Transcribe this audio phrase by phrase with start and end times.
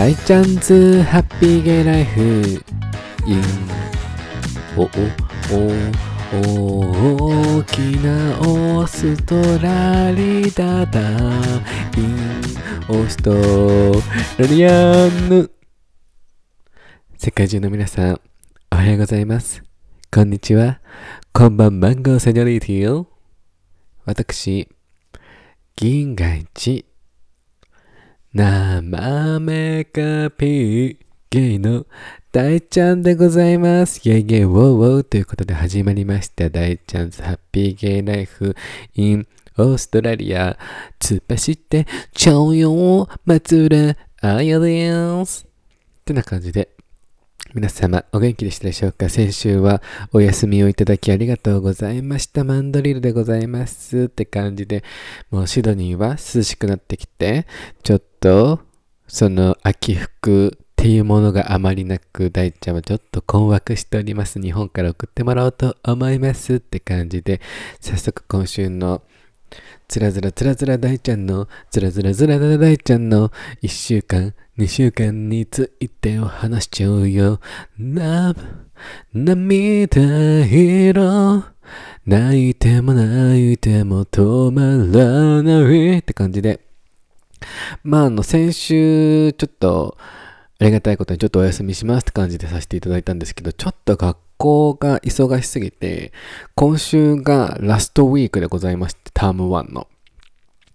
[0.00, 2.64] 大チャンズハッピーゲイライフ。
[3.26, 3.42] イン。
[4.74, 4.86] おお
[6.32, 11.20] お大きなオーストラリダダイン。
[12.88, 13.30] オースト
[14.42, 15.50] ラリアンヌ。
[17.18, 18.20] 世界中の皆さん
[18.72, 19.62] おはようございます。
[20.10, 20.80] こんにちは。
[21.34, 23.04] こんばんマンゴーセニョリティ
[24.06, 24.66] 私
[25.76, 26.89] 銀河一。
[28.32, 30.96] 生めかぴー
[31.30, 31.84] ゲイの
[32.30, 34.08] 大ちゃんでございます。
[34.08, 38.54] イェイゲイウォーウォーということで始まりました大ちゃんズハッピーゲイライフ
[38.94, 39.26] イン
[39.58, 40.56] オーストラリア。
[41.00, 45.44] 突っ走ってちゃうよ松浦あやです。
[45.44, 46.68] ってな感じで
[47.54, 49.08] 皆様、お元気でしたでしょうか？
[49.08, 52.44] 先週はお休みをいただきありがとうございました。
[52.44, 54.84] マンドリルでございますって感じで、
[55.30, 57.46] もうシドニーは涼しくなってきて、
[57.82, 58.60] ちょっと、
[59.08, 64.40] その秋服っていうものがあまりなく、大ちゃんはちょっと困惑しております。
[64.40, 67.40] 日本から送ってもらおうと思いますって感じで、
[67.80, 69.02] 早速今週の
[69.88, 77.40] つらずらつらずら大ちゃんの、つらずらずら大ちゃんの、一週間、二週間についてを話しちゃうよ。
[77.78, 78.34] な、
[79.12, 81.44] 涙色。
[82.06, 84.62] 泣いても泣いても止ま
[84.98, 86.60] らないって感じで。
[87.82, 89.96] まあ、あの、先週、ちょっと、
[90.58, 96.12] ありがたいことにちょっとお休みしますって感じでさせていただいたんですけど、ちょっと学校が忙しすぎて、
[96.54, 99.86] 今週がラストウィークでございまして、ターム1の。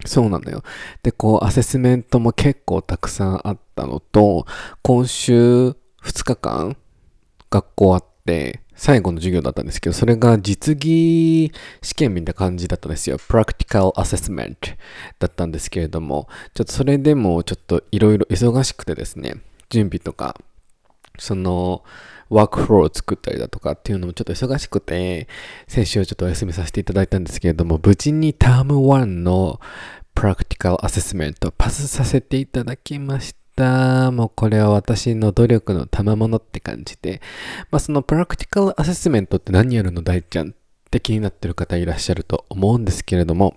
[0.05, 0.61] そうなのよ。
[1.02, 4.45] で、こう、アセスメントも結構たくさんあったのと、
[4.83, 5.69] 今週
[6.03, 6.77] 2日間
[7.49, 13.17] 学校あって、最後の授業だったんですけど、それが実技試験みたいな感じだったんですよ。
[13.17, 14.55] Practical Assessment
[15.17, 19.38] だったんですけれども、ちょっとそれでもちょっといろいろ忙しくてですね、
[19.69, 20.36] 準備とか、
[21.17, 21.83] その、
[22.29, 25.27] ワークフローを作ったりだとかっていうのもちょっと忙しくて、
[25.67, 29.59] 先週ちょっとお休みさせていただいたんですけれども、無事にターム1の
[30.13, 34.11] プラクティカルアセスメントパスさせていただきました。
[34.11, 37.21] もうこれは私の努力の賜物って感じで、
[37.71, 40.53] まあそのプラクティカルアセスメントって何やるの大ちゃんっ
[40.89, 43.55] て気になってる方いらっしゃると思うんですけれども、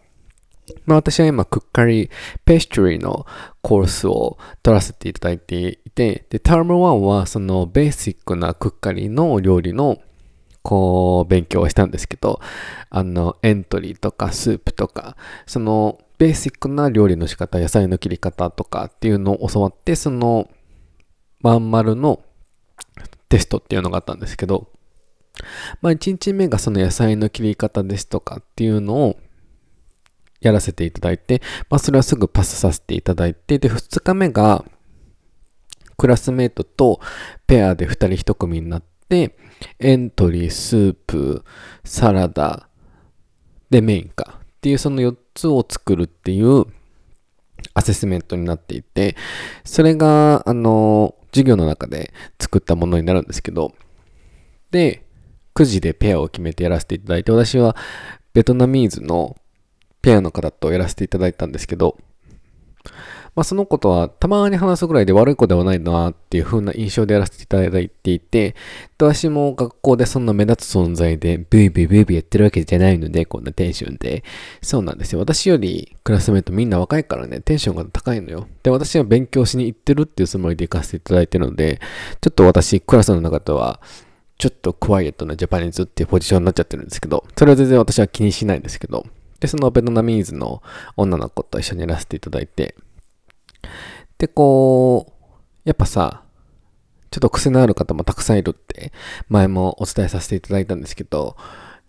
[0.87, 2.11] まあ私は今、クッカリー、
[2.45, 3.27] ペストリーの
[3.63, 9.99] コースを取らせていただいていて、で、ターム1はそのベーシックなクッカリーの料理の
[10.63, 12.41] こう、勉強をしたんですけど、
[12.91, 20.51] あの、エントリーとかスープとか、そのベーシックな料理の仕方、野菜の切り方とかっていうのを教わって、その、
[21.41, 22.21] まん丸の
[23.29, 24.69] テストっていうのがあったんですけど、
[25.81, 29.17] まあ1日目がその野菜の切り方ですとかっていうのを
[30.41, 34.65] やらせていただいて、まあ、それはすぐパスさせていただいて、で、2日目が、
[35.97, 37.01] クラスメイトと
[37.47, 39.37] ペアで2人1組になって、
[39.81, 41.45] エントリー、スープ、
[41.85, 42.69] サラダ、
[43.71, 44.41] で、メインか。
[44.59, 46.65] っていうその4つを作るっていう
[47.75, 49.17] アセスメントになっていて、
[49.65, 53.75] それが、あの、授業の中で作ったものになるんですけど、
[54.71, 55.05] で、
[55.55, 57.77] 9時でペアを決めてやらせていただいて、私は
[58.33, 59.37] ベトナミーズの
[60.09, 61.99] ペアの方とやらせていただいたんですけど、
[63.37, 68.57] まあ、その子とはたまに話すぐらいで悪い子ではないなっていう風な印象でやらせていただいていて、
[68.97, 74.25] 私も学校でそんな目立つ存在でブイブイブイブイやってるわけじゃないので、こんなテンションで。
[74.63, 75.19] そうなんですよ。
[75.19, 78.49] 私よりクラスメートみんな若いからね、テンションが高いのよ。
[78.63, 81.83] で、私は勉強しに行ってるっていうつもりで行かせていただいてるので、
[82.23, 83.83] ちょっと私、クラスの中では、
[84.39, 89.05] ちょっとクワイエットなジャパニーズっていうポジションになっちゃってるんですけど、それは全然私は気にしないんですけど、
[89.41, 90.63] で、そのベトナミーズの
[90.97, 92.75] 女の子と一緒にやらせていただいて、
[94.19, 95.13] で、こう、
[95.65, 96.23] やっぱさ、
[97.11, 98.93] ちょっと癖のある方もたくさんいるって
[99.29, 101.37] 前もお伝えさせていただいたんですけど、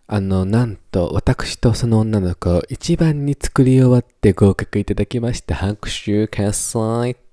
[0.08, 5.56] あの、なんと私とその女の子一番に作り終わって合格いただきました。
[5.56, 7.29] 拍手喝采。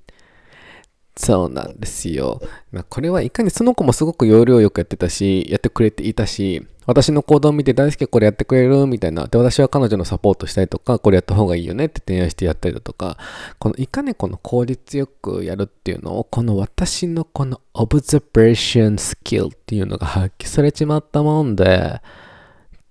[1.16, 2.40] そうなんですよ。
[2.72, 9.26] まあ、これはいかにその子もすごく要領よくやってたし、やってくれていたし、私の行動を見て大好きこれやってくれるみたいな。
[9.26, 13.16] で、私は彼女のサポートしたりとか、これやった方がいいよねって提案してやったりだとか、
[13.58, 22.00] このいかにこの効率よくやるっていうのを、この私のこのオブザベーションスキルっていうのが発揮されちまったもんで、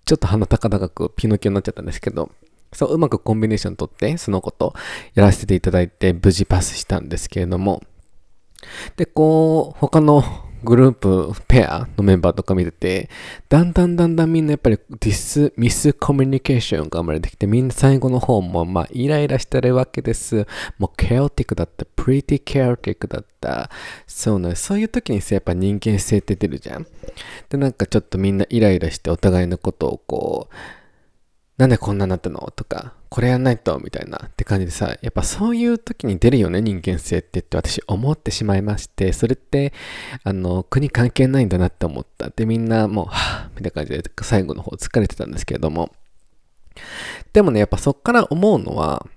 [0.05, 2.31] ちょっと鼻高々くピノキオになっちゃったんですけど、
[2.73, 4.73] そう、うまくコンビネーション取って、そのこと
[5.13, 7.81] やらせていただいて、無事パスしたんですけれども、
[8.97, 10.23] で、こう、他の
[10.65, 13.09] グループ、ペアのメンバーとか見てて、
[13.47, 20.47] だんだんだんだんみんなやっぱりディス、ミスコミュニケーションが生まれてきて、みんな最後の方もまあイライラしてるわけです。
[20.79, 23.69] もうケオティックだった、プリティケオティックだった。
[24.07, 26.87] そうね、そういう時にさ、やっぱ人間性って出るじゃん。
[27.49, 30.55] で、なんかちょっとみんなイライラしてお互いのことをこう、
[31.57, 32.51] なんでこんなになったの？
[32.55, 33.79] とか、これやんないと？
[33.79, 39.71] みたいなって感じでさ、やっぱそういう時に出るよね、人間性って言って私思ってしまいまして、それって、
[40.23, 42.29] あの、国関係ないんだなって思った。
[42.29, 45.93] で、みんなもう、はぁ、みたいな感じで最後の方疲れてたんですけれども。
[47.31, 49.07] でもね、やっぱそっから思うのは、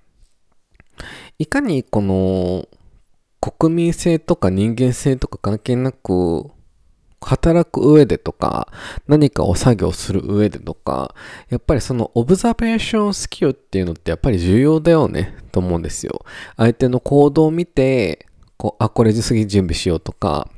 [1.41, 2.69] いかにこの、
[3.41, 6.51] 国民性とか人間性とか関係なく、
[7.21, 8.73] 働く上でとか、
[9.07, 11.15] 何かを作業する上でとか、
[11.49, 16.25] やっぱりそのオブザベーションスキルっていうのってやっぱり重要だよね、と思うんですよ。
[16.57, 18.27] 相手の行動を見て、
[18.57, 20.49] こう、あ、これ次準備しようとか、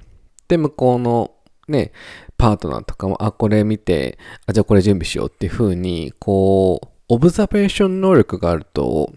[0.48, 1.32] で、向こうの
[1.68, 1.92] ね、
[2.36, 9.12] パートナーとかも、あ、これ見て、あ、じゃあこれ準備しようっていう風に、こう、オブザベーション能力があると、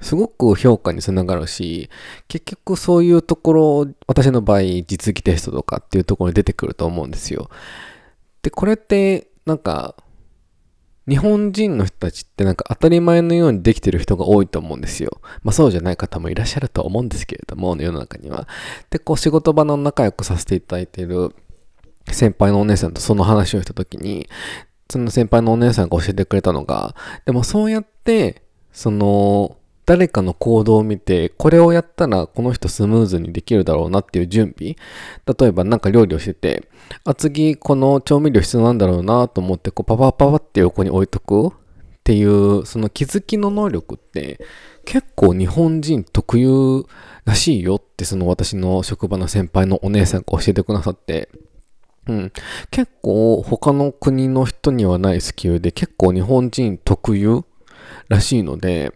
[0.00, 1.90] すごく評価につながるし、
[2.28, 7.50] 結局そういうところ、私の場合、実技テストとかっていうところに出てくると思うんですよ。
[8.42, 9.96] で、これって、なんか、
[11.08, 15.20] 日本人の人たちってなんか当たり前のようにできてる人が多いと思うんですよ。
[15.44, 18.48] まあそうじゃない方もいらっしゃると思うんですけれども、世の中には。
[18.90, 21.32] で、こう仕事場の仲良くさせていただいている
[22.10, 24.28] 先輩のお姉さんとその話をした時に、
[24.90, 29.56] その先輩のお姉さんが教えてくれたのが、でもそうやって、その、
[29.86, 34.74] 誰かの行動を見て、これをやったらこの人スムーズにできるだろうなっていう準備。
[35.26, 36.68] 例えばなんか料理をしてて、
[37.04, 41.50] あ、次この調味料必要なんだろうなと思って、こうパパパパって横に置いとくっ
[42.02, 44.40] ていう、その気づきの能力って
[44.84, 46.84] 結構日本人特有
[47.24, 51.28] らしいよってその私の職場の先輩のお姉さんが教えてくださって、
[52.08, 52.32] うん。
[52.70, 57.44] 結構他の国の人にはないスキルで結構日本人特有
[58.08, 58.92] らしいので、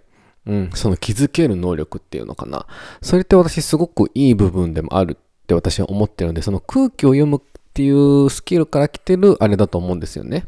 [0.47, 2.67] うん、その気づける能力っていうのかな。
[3.03, 7.41] それって私すごくいい部分でもあるって私は思ってるんで、その空気を読むっ
[7.73, 10.47] ていうスキルから来てるあれだと思うんですよね。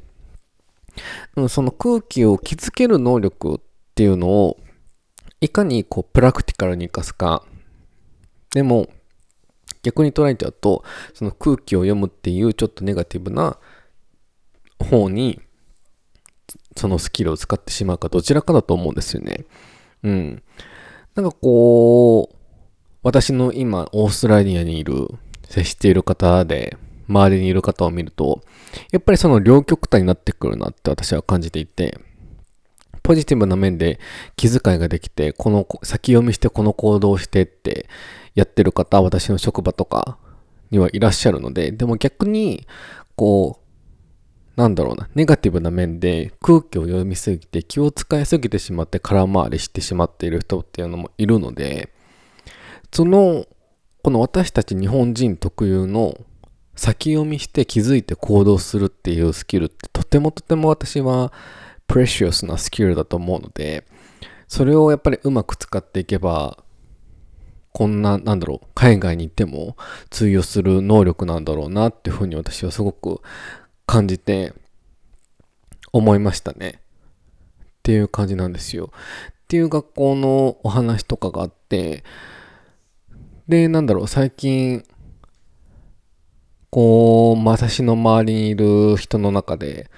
[1.36, 3.60] うん、その空気を気づける能力っ
[3.94, 4.58] ていうのを、
[5.40, 7.44] いかにこうプラクティカルに活かすか。
[8.54, 8.88] でも、
[9.82, 10.84] 逆に捉えちゃうと、
[11.14, 13.58] その空気を読むっていうちょっとネガティブな
[14.78, 15.40] 方に、
[16.76, 19.44] そのスキルを使ってしまうかどちらかだと思うんですよね。
[20.02, 20.42] うん。
[21.14, 22.36] なんかこう、
[23.02, 25.08] 私の今、オーストラリアにいる、
[25.48, 26.76] 接している方で、
[27.08, 28.42] 周りにいる方を見ると、
[28.90, 31.98] やっぱりその両極端になってくるなって私は感じていて、
[33.02, 33.98] ポジティブな面で
[34.36, 37.88] 気遣いができて、この先読みしてこの行動をしてって
[38.34, 40.18] やってる方、私の職場とか
[40.70, 42.66] にはいらっしゃるので、でも逆に、
[43.16, 43.61] こう、
[44.56, 51.90] なんだろうな、ネガティブな面で空気を読みすぎて気を使いすぎてしまって空回りしてしまっている人っていうのもいるので、
[52.92, 53.46] その、
[54.02, 56.18] この私たち日本人特有の
[56.74, 61.32] 先読みして気づいて行動するっていうスキルってとてもとても私は
[61.86, 63.86] プレシオスなスキルだと思うので、
[64.48, 66.62] それをやっぱりうまく使っていけば、
[67.72, 69.76] こんな、なんだろう、海外に行っても
[70.10, 73.22] 通用する能力なんだろうなっていうふうに私はすごく
[73.86, 74.54] 感じて
[75.92, 76.80] 思いましたね。
[76.80, 78.92] っていう感じなんですよ。
[78.92, 82.04] っていう学校のお話とかがあって、
[83.48, 84.84] で、なんだろう、最近、
[86.70, 89.90] こう、私の周りにいる人の中で、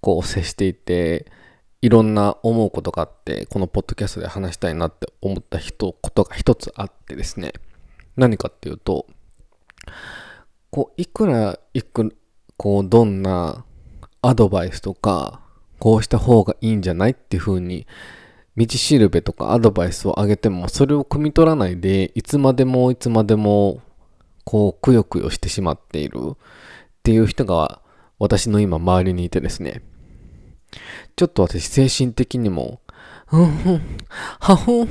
[0.00, 1.30] こう、接していて、
[1.80, 7.52] いろんな思うことがあって、このポッドキャストで話したいなって思った人、ことが一つあってですね。
[8.16, 9.06] 何かっていうと、
[10.70, 12.14] こう、いくら、いく、
[12.58, 13.64] こう、どんな
[14.20, 15.40] アドバイスとか、
[15.78, 17.86] こうした方がいいんじゃないっていう風に、
[18.56, 23.80] 道しるべとかアドバイスをあげても、それを汲み取らないで、いつまでもいつまでも、
[24.44, 26.36] こう、くよくよしてしまっているっ
[27.04, 27.80] ていう人が、
[28.18, 29.82] 私の今周りにいてですね。
[31.14, 32.80] ちょっと私精神的にも、
[33.26, 33.82] ふんふん、
[34.40, 34.86] はふんっ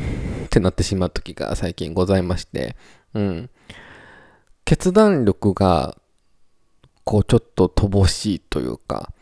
[0.50, 2.78] てなってしまう時が最近ございまして、
[3.14, 3.50] うん。
[4.64, 5.98] 決断力が
[7.08, 9.14] こうちょっと乏しいというか、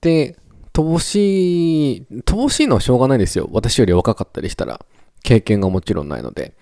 [0.00, 0.38] で、
[0.72, 3.50] 乏しい、乏しいのはしょうがないですよ。
[3.52, 4.80] 私より若かったりしたら。
[5.22, 6.54] 経験がもちろんないので。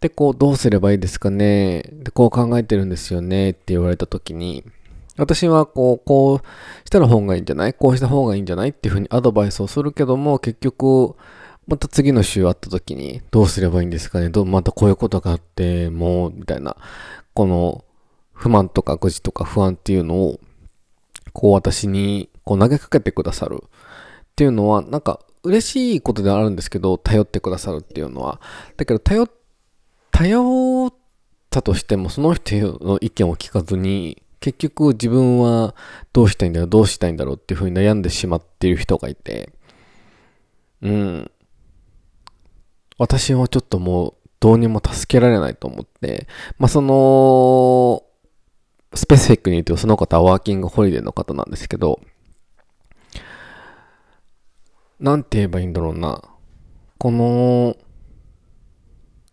[0.00, 4.64] で、こう、どうすればいいですかねで、こう考えてるんですよねって言われた時に、
[5.16, 7.74] 私はこう、こうしたら方がいいんじゃない？
[7.74, 8.70] こうした方がいいんじゃない？
[8.70, 11.14] っていうふうにアドバイスをするけども、結局、
[11.68, 14.30] また次の週会った時に、どうすればいいんですかね？
[14.30, 16.76] どうまたこういうことがあって、もう、みたいな、
[17.34, 17.84] この、
[18.32, 20.40] 不満とか誤字とか不安っていうのを、
[21.32, 23.68] こう私にこう投げかけてくださるっ
[24.36, 28.40] ていうのは、なんか嬉しいことではあるんですけど、頼ってくださるっていうのは。
[28.76, 29.28] だけど、頼、
[30.10, 30.94] 頼っ
[31.50, 35.74] たとしても、その人の意見を聞かずに、結局自分は
[36.12, 39.52] どうしたいんだろう、どうしたいんだろうっていうふうに悩んでしまっている人がいて、
[40.80, 41.30] うん。
[42.98, 46.26] 私はちょっともうどうにも助けられないと思って、
[46.58, 48.04] まあ、その、
[48.94, 52.00] スペシフィックに言うとその方はワーキングホリデーの方なんですけど、
[55.00, 56.22] なんて言えばいいんだろうな。
[56.98, 57.76] この、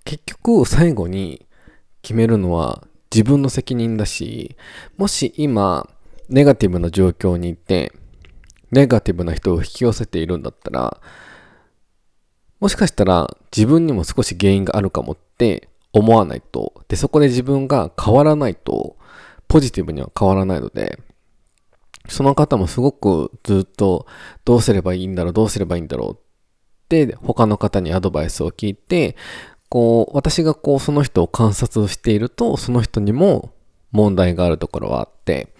[0.03, 1.45] 結局最後に
[2.01, 4.55] 決めるのは自分の責任だし、
[4.97, 5.87] もし今、
[6.29, 7.91] ネガティブな状況にいて、
[8.71, 10.99] ネガティブな人を引き寄せているんだったら、
[12.59, 18.95] もしかしたら自分にも少し原因があるかもって思わないと、で、そこで自分が変わらないと、
[19.49, 20.99] ポジティブには変わらないので、
[22.07, 24.05] その方もすごくずっと
[24.45, 26.17] どうすればいいんだろう、どうすればいいんだろうっ
[26.87, 29.17] て他の方にアドバイスを聞いて、
[29.67, 33.53] こう、私がこう、その人を観察していると、その人にも
[33.91, 35.53] 問題があるところはあって、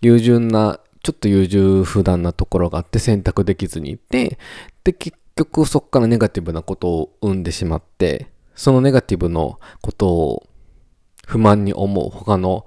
[0.00, 4.38] 優柔な、ちょっと優柔不断なところがあって選択できずにいて、
[4.84, 10.46] で、結局そこからネガティブなことを生んでしまって、そのネガティブのことを
[11.26, 12.66] 不満に思う他の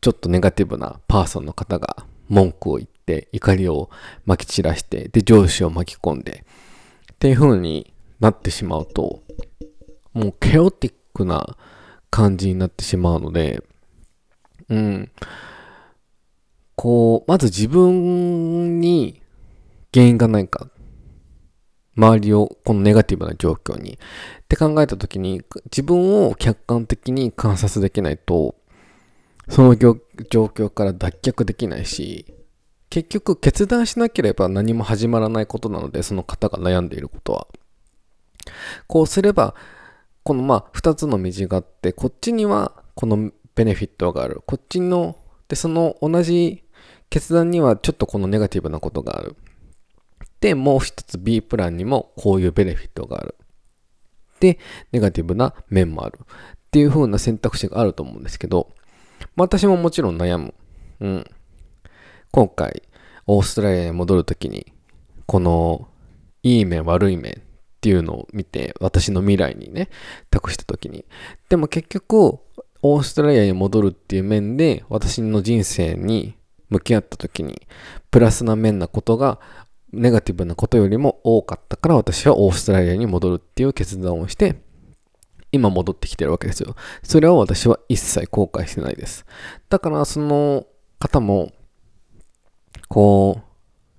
[0.00, 3.90] ちょっとネガティブなパーソンの方が文句を言って怒りを
[4.26, 6.44] まき散らしてで上司を巻き込んで
[7.12, 9.22] っていう風になってしまうと
[10.12, 11.56] もうケオティックな
[12.10, 13.62] 感じになってしまうので、
[14.68, 15.10] うん。
[16.74, 19.22] こう、まず自分に
[19.92, 20.68] 原因がないか。
[21.96, 23.92] 周りをこのネガティブな状況に。
[23.94, 23.96] っ
[24.48, 28.54] て考えた時に、自分を客観的に観察できないと、
[29.48, 32.26] その状況から脱却できないし、
[32.90, 37.46] 結局決断しなければ何も始まらないことなので、その方が悩んでいることは。
[38.86, 39.54] こうすれば、
[40.22, 44.42] このまあ2つの道があってこっちにはこのベネフィットがある。
[44.46, 45.16] こっちの
[45.48, 46.64] でその同じ
[47.08, 49.36] 決断にはちょっとこのネガティブなことがある。
[50.40, 53.36] でもう一つ B プランにもこういうベネフィットがある。
[54.40, 54.58] で
[54.92, 56.18] ネガティブな面もある。
[56.20, 56.24] っ
[56.70, 58.70] ていう風な選択肢があると思うんですけど、
[59.38, 60.54] 私ももちろん悩む
[61.00, 61.24] うん
[62.30, 62.82] 今回
[63.26, 64.72] オーストラリアに戻るときに
[65.26, 65.88] この
[66.42, 67.42] いい面悪い面
[67.78, 69.88] っていうのを見て、私の未来にね、
[70.30, 71.04] 託した時に。
[71.48, 72.40] でも結局、
[72.82, 76.36] オーストラリアに戻るっていう面で、私の人生に
[76.70, 77.60] 向き合った時に、
[78.10, 79.38] プラスな面なことが、
[79.92, 84.56] ネガティブなことよりも多かったから、私はオーストラリアに戻るっていう決断をして、
[85.52, 86.74] 今戻ってきてるわけですよ。
[87.02, 89.24] それは私は一切後悔してないです。
[89.68, 90.66] だから、その
[90.98, 91.52] 方も、
[92.88, 93.48] こう、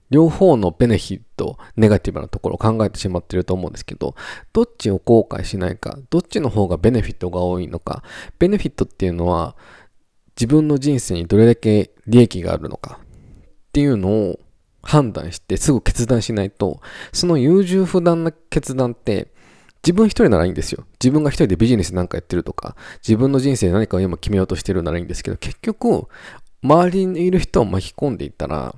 [0.09, 4.15] 両方のベネフィット、ネガティブなところを考えてしまってると思うんですけど、
[4.53, 8.03] どっちを後悔しないか、どっちの方がベネフィットが多いのか、
[8.39, 9.55] ベネフィットっていうのは
[10.35, 14.39] 自分の人生にどれだけ利益があるのかっていうのを
[14.81, 16.81] 判断してすぐ決断しないと、
[17.13, 19.31] その優柔不断な決断って
[19.83, 20.85] 自分一人ならいいんですよ。
[21.01, 26.07] 自分が一人でビジネスなんかやってるとか、自分の人生何かを今決めようとしてるならいいんですけど、結局、
[26.61, 28.75] 周りにいる人を巻き込んでいったら、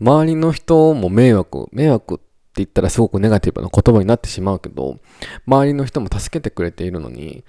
[0.00, 2.24] 周りの人も迷惑、迷惑って
[2.56, 4.98] 言ったらすごくネガティブな言葉になってしまうけど、
[5.46, 7.44] 周りの人も助けてくれているのに、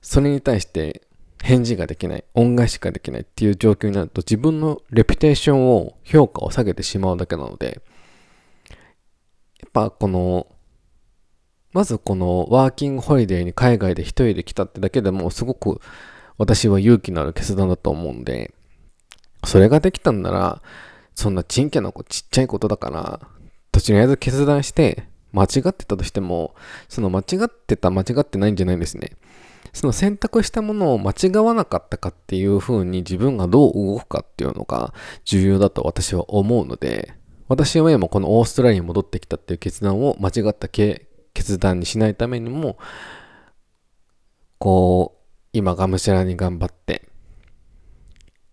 [0.00, 1.02] それに対して
[1.42, 7.82] 返事ができない、恩返しができないっていう状況になると自分のレピュテーションを、評価を下げてしまうだけなので、
[8.68, 8.74] や
[9.66, 10.46] っぱこの、
[11.78, 15.80] まずこのワーキングホリデーに海外で一人で来たってだけでもすごく
[16.36, 18.52] 私は勇気のある決断だと思うんで、
[19.44, 20.60] それができたんなら、
[21.14, 23.20] そんなちんけな子ちっちゃいことだから、
[23.70, 26.56] 途中にあえず決断して、間違ってたとしても、
[26.88, 29.12] その間違ってた、間違ってないんじゃないんですね。
[29.72, 34.92] その選択したものを間違わなかったかっていう風に自分がどう動くかっていうのが
[35.24, 37.14] 重要だと私は思うので、
[37.46, 41.07] 私は今このオーストラリアに戻ってきたっていう決断を間違った経
[41.38, 42.78] 決断にしないためにも、
[44.58, 47.08] こう、今がむしゃらに頑張って、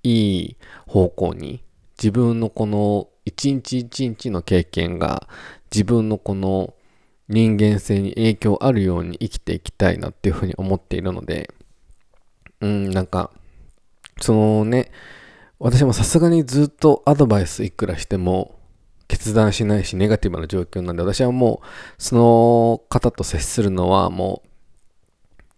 [0.04, 1.64] いい方向に
[1.98, 5.28] 自分のこの一日一日の経験が
[5.72, 6.76] 自分のこの
[7.28, 11.50] 人間性に影響あるように生きていきたいなっていうふうに思っているので、
[12.62, 13.32] うん、なんか、
[14.22, 14.92] そのね、
[15.58, 18.55] 私もさすがにずっとアドバイスいくらしても
[19.08, 21.68] 決断しないしネガティブな状況なんで私はもう
[22.02, 24.50] その方と接するのはもう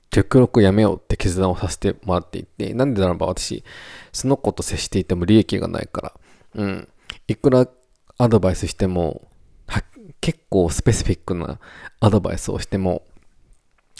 [0.10, 3.63] 極力やめようって決断をさせてもらっていて、なんでならば私、
[4.12, 6.13] その子と接していても利益がないから、
[6.56, 6.88] うん。
[7.27, 7.68] いくら
[8.18, 9.27] アドバイスしても、
[10.22, 11.60] 結構スペシフィックな
[12.00, 13.04] アドバイスをしても、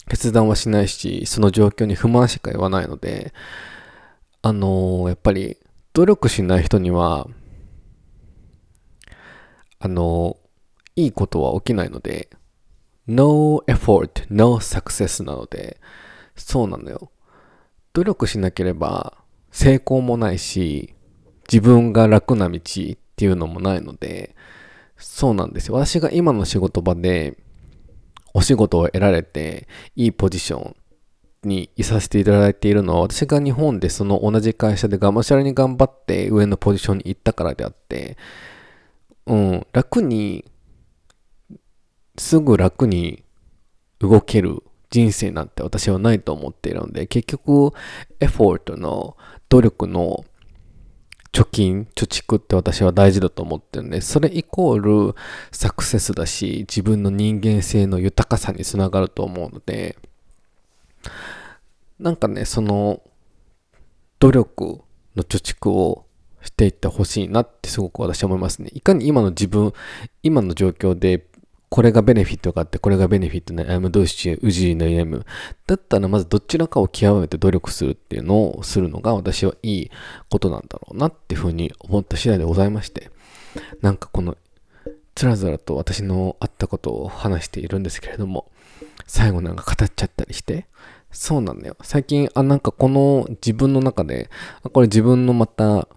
[0.08, 3.32] 決断はしないし、その状況に不満しか言わないので、
[4.42, 5.58] あのー、やっぱり、
[5.92, 7.28] 努力しない人には、
[9.80, 10.36] あの、
[10.96, 12.28] いいことは起きないので、
[13.06, 15.80] no effort, no success なので、
[16.36, 17.10] そうなのよ。
[17.92, 19.14] 努力しなければ
[19.50, 20.94] 成功もないし、
[21.50, 24.36] 自分が楽な道っていうのもないので、
[24.96, 25.74] そうなんですよ。
[25.74, 27.38] 私が今の仕事場で
[28.34, 29.66] お仕事を得られて、
[29.96, 30.76] いいポジション
[31.44, 38.16] にいさせていただいているのは、私が日本でその同じ会社でがむしゃらに頑張って上のポジションに行ったからであって、
[39.28, 40.44] うん、楽に、
[42.16, 43.22] すぐ楽に
[44.00, 47.72] 動ける人生なんて私はないと思っているので、結局、
[48.20, 49.16] エフォートの
[49.50, 50.24] 努力の
[51.32, 54.78] 貯金、貯蓄って私は大事だと思ってるんで、それイコー
[55.10, 55.14] ル
[55.52, 59.98] サクセスだし、自分の人間性の豊かさにつながると思うので、
[61.98, 63.02] なんかね、その、
[64.20, 64.80] 努力
[65.16, 66.07] の貯蓄を
[66.42, 68.70] していってほしいなってすごく私は思いますね。
[68.72, 69.72] いかに今の自分、
[70.22, 71.26] 今の状況で
[71.70, 75.24] これがベネフィットがあって、これがベネフィットな I'm どうしうじの M。
[75.66, 79.90] だったらまずどちらかを極めて努力するっていうのをするのが私はいい
[80.30, 83.10] ことなんだろうなっていうふうに思った次第でございまして。
[83.82, 84.36] なんかこの、
[85.14, 88.50] つらずらと私のあったことを話しているんですけれども、
[89.06, 90.66] 最後なんか語っちゃったりして、
[91.10, 91.76] そうなんだよ。
[91.82, 94.30] 最近、あ、なんかこの自分の中で、
[94.72, 95.88] これ自分のまた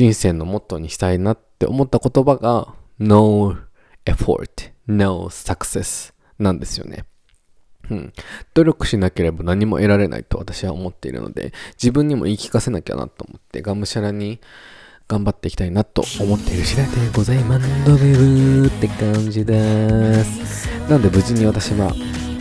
[0.00, 3.54] 人生のモットーにしたいなって思った言葉が、No
[4.06, 7.04] effort no success なんですよね。
[7.90, 8.12] うん。
[8.54, 14.40] 努力しなければ何も得られないと私は思っているので、自分にも言い聞かせなきゃなと思って、がむしゃらに
[15.06, 17.68] 頑張っていきたいなと思っている次第でございます。
[17.84, 20.66] ドビブって感じです。
[20.88, 21.92] なので無事に私は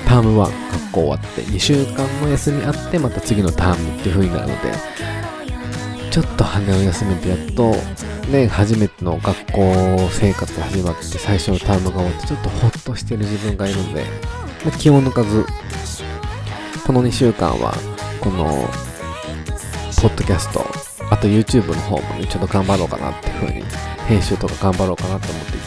[0.07, 5.18] ターム1学校終わって2週間の休みあってまた次のタームっていう風になるので、
[6.11, 7.75] ちょっと羽を休めてやっと
[8.31, 14.03] ね、初めての学校生活始まって最初のタームが終わってちょっとホッとしてる自分がいるので、
[14.65, 15.45] まあ、気を抜かず、
[16.85, 17.73] この2週間は、
[18.21, 18.45] この、
[20.01, 20.63] ポッドキャスト、
[21.11, 23.63] あと YouTube の方もね、ちょっと頑張ろうかなっていう風に、
[24.07, 25.58] 編集とか頑張ろうかなと思って、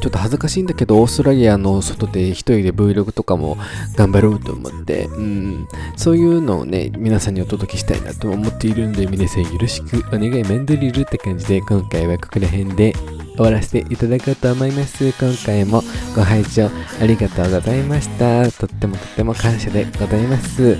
[0.00, 3.56] ちょっと恥ずかしいんだけど、オーストラリアの外で一人で Vlog とかも
[3.96, 12.94] 頑張ろうと思って、うん、そういうのをね、皆さんにお届けしたいなと思っているんで、皆さんよろしくお願いマンドリルって感じで、今回はここら辺で
[13.36, 15.04] 終わらせていただこうと思います。
[15.04, 15.82] 今回も
[16.14, 18.50] ご拝聴ありがとうございました。
[18.52, 20.76] とってもとっても感謝でございます。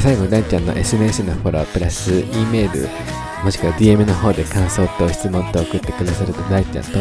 [0.00, 2.88] 最後、ダンちゃんの SNS のフォロープラス E メール、
[3.44, 6.98] もしくは DM の方で感想と質問と送ってくださると大ちゃんと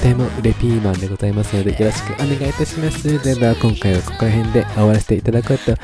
[0.00, 3.22] てもレピーマンでございますのでよろしくお願いいたします。
[3.22, 5.76] では今回はここら辺で終わらせていただこうと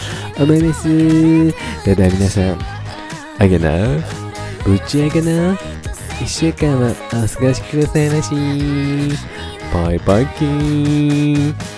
[0.42, 0.88] 思います。
[0.88, 2.58] では皆さん、
[3.38, 3.70] あげな、
[4.64, 8.30] ぶち上げな、1週間はお過ごしくださいまし。
[9.72, 11.75] バイバイキーン。